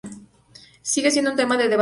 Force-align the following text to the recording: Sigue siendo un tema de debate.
Sigue 0.81 1.11
siendo 1.11 1.29
un 1.29 1.37
tema 1.37 1.57
de 1.57 1.67
debate. 1.69 1.79